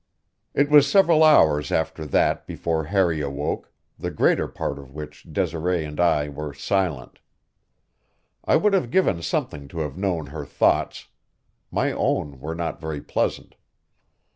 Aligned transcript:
It 0.55 0.71
was 0.71 0.89
several 0.89 1.23
hours 1.23 1.71
after 1.71 2.07
that 2.07 2.47
before 2.47 2.85
Harry 2.85 3.21
awoke, 3.21 3.71
the 3.99 4.09
greater 4.09 4.47
part 4.47 4.79
of 4.79 4.95
which 4.95 5.31
Desiree 5.31 5.85
and 5.85 5.99
I 5.99 6.27
were 6.27 6.55
silent. 6.55 7.19
I 8.43 8.55
would 8.55 8.73
have 8.73 8.89
given 8.89 9.21
something 9.21 9.67
to 9.67 9.81
have 9.81 9.99
known 9.99 10.25
her 10.33 10.43
thoughts; 10.43 11.09
my 11.69 11.91
own 11.91 12.39
were 12.39 12.55
not 12.55 12.81
very 12.81 12.99
pleasant. 12.99 13.55